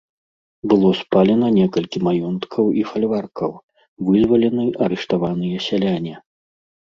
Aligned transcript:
Было 0.71 0.87
спалена 0.99 1.47
некалькі 1.57 1.97
маёнткаў 2.07 2.65
і 2.79 2.87
фальваркаў, 2.91 3.51
вызвалены 4.07 4.63
арыштаваныя 4.87 5.57
сяляне. 5.69 6.15